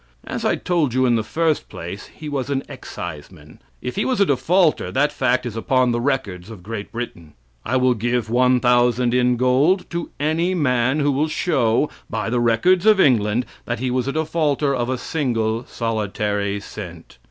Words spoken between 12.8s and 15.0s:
of England, that he was a defaulter of a